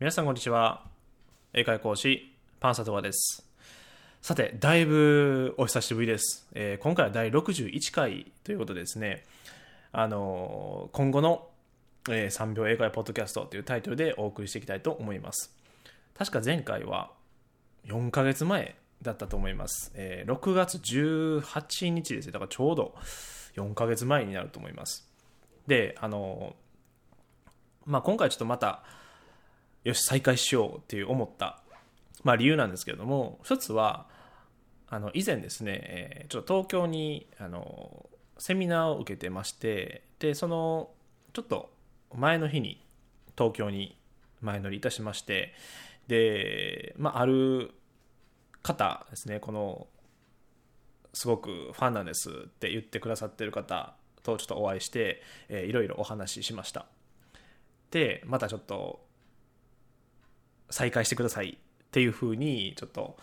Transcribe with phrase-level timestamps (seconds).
[0.00, 0.84] 皆さんこんにちは。
[1.52, 3.44] 英会講師パンサトワです。
[4.22, 9.24] さてだいぶお久しぶりです、えー今回は第61回ということでですね。
[9.90, 11.48] あのー今後の、
[12.10, 15.52] えー3秒英会ポッドキャストというタイトルでお送りしていきたいと思います。
[16.16, 17.10] 確か前回は
[17.86, 22.30] 4ヶ月前だったと思います、えー6月18日ですね。
[22.32, 22.94] だからちょうど
[23.56, 25.10] 4ヶ月前になると思います。
[25.66, 27.50] であのー
[27.86, 28.84] まあ今回ちょっとまた
[29.84, 31.62] よし再開しようっていう思った、
[32.24, 34.06] まあ、理由なんですけれども一つは
[34.90, 40.90] あの以前ですね、ちょっと東京にあのセミナーを受けてましてでその
[41.34, 41.70] ちょっと
[42.14, 42.82] 前の日に
[43.36, 43.98] 東京に
[44.40, 45.52] 前乗りいたしまして
[46.06, 47.72] で、まあ、ある
[48.62, 49.86] 方ですねこの
[51.12, 56.86] すごくファンなんですって言ってくださってる方とちょっとお会いして、えーいろいろお話ししました。
[57.90, 59.00] でまたちょっと
[60.70, 63.16] 再開してくださいっていうふうにちょっと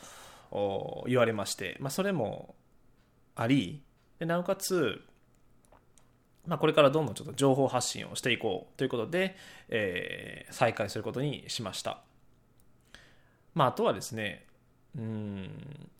[1.08, 2.56] 言われまして、まあ、それも
[3.36, 3.82] あり。
[4.20, 5.02] でなおかつ、
[6.48, 9.36] まあ、これからどんどんちょっと情報発信をしていこうということで、
[9.70, 12.02] えー再開することにしました、
[13.54, 14.46] まあ、あとはですね
[14.96, 15.50] うーん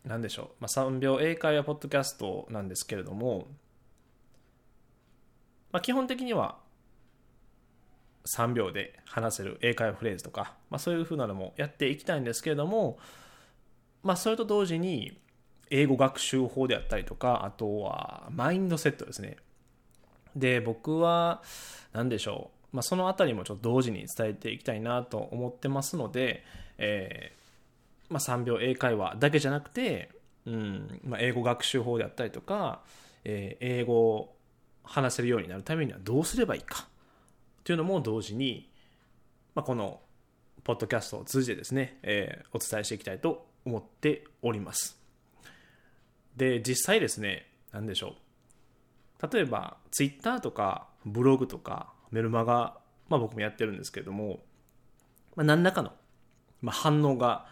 [0.04, 3.48] 何でしょう、まあ、3秒英会話ポッドキャストなんですけれども、
[5.72, 6.56] まあ、基本的には
[8.26, 12.98] 3秒で話せる英会話フレーズとか、まあ、そういうふうなのもやっていきたいんですけれども、
[14.02, 15.18] まあ、それと同時に
[15.70, 19.36] 英語学習法であったりとかあとはマインドセットですね。
[20.36, 21.42] で僕は
[21.92, 26.44] 何でしょう、まあ、そのあたりもちょっと同時に伝えていきたいなと思ってますので、
[26.78, 30.10] えーまあ、3秒英会話だけじゃなくて、
[30.44, 32.82] うんまあ、英語学習法であったりとか、
[33.24, 34.36] えー英語を
[34.86, 36.86] 話せるようになるためにはどうすればいいか。
[37.66, 38.70] というのも同時に、
[39.56, 39.98] まあ、この
[40.62, 44.96] ポッドキャストを通じてですね、えーお伝えしていきたいと思っております。
[46.36, 48.14] で、実際ですね、何でしょ
[49.20, 49.32] う。
[49.32, 52.78] 例えば、ツイッターとかブログとかメルマガ、
[53.08, 54.44] まあ、僕もやってるんですけれども、
[55.34, 55.90] まあ、何らかの、
[56.62, 57.48] ま、反応が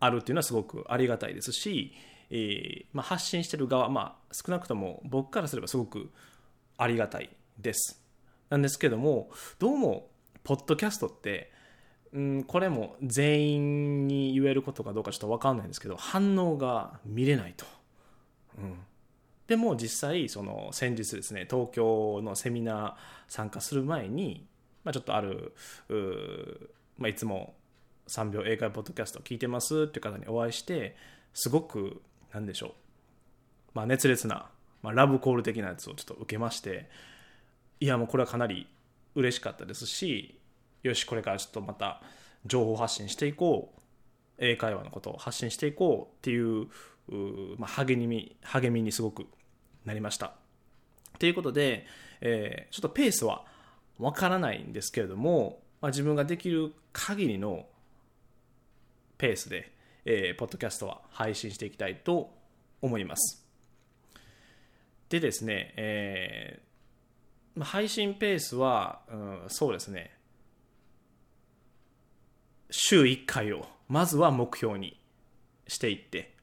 [0.00, 1.94] あるっていうのはすごくありがたいですし、
[2.28, 6.10] えーまあ、発信してる側、まあ、少なくとも僕からすればすごく
[6.76, 8.04] ありがたいです。
[8.50, 9.30] なんですけども、
[9.60, 10.10] どうも、
[10.42, 11.52] ポッドキャストって、
[12.12, 17.64] うん、これも全員に言えることかどうかちょっと分かんないんですけど、反応が見れないと。
[18.58, 18.74] うん、
[19.46, 22.94] でも実際、その先日ですね、東京のセミナー
[23.28, 24.48] 参加する前に、
[24.82, 25.54] まあ、ちょっとある、
[26.98, 27.54] まあ、いつも
[28.08, 30.96] 3秒英会ポッドキャスト聞いてますっていう方にお会いして、
[31.34, 32.70] すごく、なんでしょう、
[33.74, 34.50] まあ、熱烈な、
[34.82, 36.90] まあ、ラブコール的なやつをちょっと受けまして、
[37.80, 38.66] いやもうこれはかなり
[39.14, 40.38] 嬉しかったですし
[40.82, 42.02] よしこれからちょっとまた
[42.46, 43.80] 情報発信していこう
[44.38, 46.68] 英会話のことを発信していこうっていう
[47.58, 49.26] まあ、励み励みにすごく
[49.84, 50.34] なりました。
[51.18, 51.86] ということで、
[52.20, 53.44] えーちょっとペースは
[53.98, 57.66] わからないんですけれども、まあ、自分ができる限りの
[59.18, 59.72] ペースで、
[60.04, 62.32] えーポッドキャストは配信していきたいと
[62.80, 63.44] 思います。
[65.08, 66.69] でですね、えー
[67.58, 70.16] 配信ペースは、うん、そうですね。
[72.70, 75.00] 週1回をまずは目標に
[75.66, 76.34] していって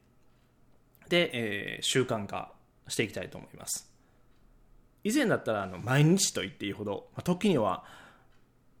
[1.08, 2.52] で、えー習慣化
[2.88, 3.90] していきたいと思います。
[5.04, 7.84] 以前だったらあの毎日と言っていいほど、まあ時には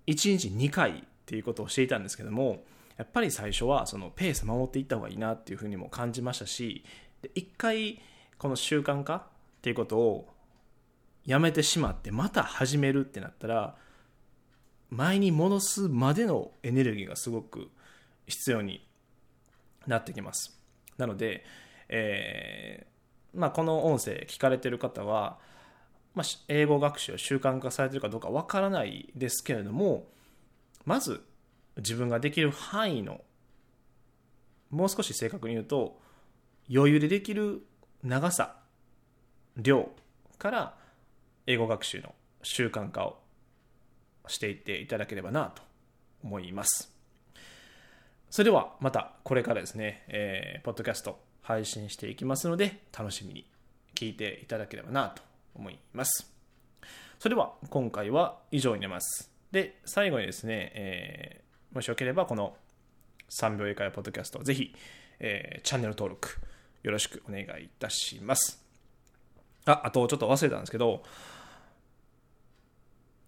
[0.06, 0.94] 1日2回っ
[1.26, 2.64] ていうことをしていたんですけども
[2.96, 6.84] やっぱり最初はそのペース守っていった方がいいなっていうふうにも感じましたし
[7.22, 8.00] で1回
[8.38, 9.22] この習慣化っ
[9.62, 10.28] ていうことを
[11.28, 13.76] やめてしまってまた始めるってなったら
[14.88, 17.68] 前に戻すまでのエネルギーがすごく
[18.26, 18.88] 必要に
[19.86, 20.58] なってきます。
[20.96, 21.44] なので、
[21.90, 25.38] えーまあ、この音声聞かれてる方は、
[26.14, 30.06] まあ、英語学習を習慣化されてるかどうかわからないですけれども
[30.86, 31.22] まず
[31.76, 33.20] 自分ができる範囲の
[34.70, 36.00] もう少し正確に言うと
[36.74, 37.66] 余裕でできる
[38.02, 38.56] 長さ
[39.58, 39.90] 量
[40.38, 40.87] から
[41.48, 43.18] 英語学習の習慣化を
[44.26, 45.62] していっていただければなと
[46.22, 46.92] 思います。
[48.28, 53.46] それではまたこれからですね、えーポッドキャスト配信していきますので楽しみに
[53.94, 55.22] 聞いていただければなと
[55.54, 56.30] 思います。
[57.18, 59.32] それでは今回は以上になります。
[59.50, 62.56] で、最後にですね、えーもしよければこの
[63.30, 64.74] 3秒英会話ポッドキャストぜひ、
[65.18, 66.36] えーチャンネル登録
[66.82, 68.62] よろしくお願いいたします。
[69.64, 71.02] あ、あとちょっと忘れたんですけど、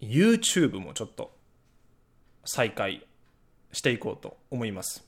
[0.01, 1.31] YouTube もちょっと
[2.43, 3.05] 再開
[3.71, 5.07] していこうと思います。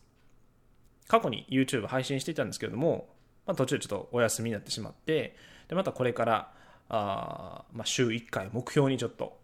[1.07, 3.09] 過去に YouTube 配信していたんですけれども、
[3.45, 5.35] まあ、途中ちょっとお休みになってしまって
[5.67, 6.53] でまたこれから
[6.89, 9.37] あ、まあ、週1回目標にちょっと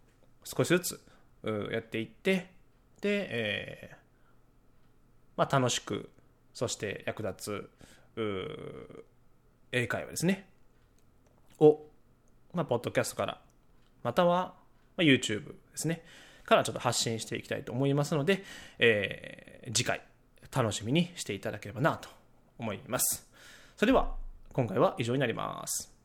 [0.44, 1.00] 少しずつ
[1.70, 2.50] やっていって
[3.02, 3.96] で、えー
[5.36, 6.10] まあ、楽しく
[6.54, 7.70] そして役立
[8.16, 9.00] つ
[9.72, 10.46] 英会話ですね。
[11.58, 11.80] を、
[12.52, 13.40] まあ、ポッドキャストから
[14.02, 14.54] または、
[15.00, 16.02] まあ、YouTube ですね
[16.44, 18.44] からちょっと発信していきたいと思いますので、
[18.78, 20.02] えー、次回
[20.54, 22.08] 楽しみにしていただければなと
[22.58, 23.26] 思います。
[23.76, 24.14] それでは
[24.52, 25.99] 今回は以上になります。